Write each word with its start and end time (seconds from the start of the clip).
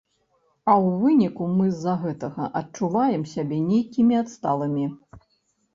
А 0.67 0.71
ў 0.85 0.87
выніку 1.01 1.43
мы 1.59 1.65
з-за 1.75 1.93
гэтага 2.07 2.49
адчуваем 2.63 3.23
сябе 3.35 3.57
нейкімі 3.71 4.13
адсталымі. 4.25 4.93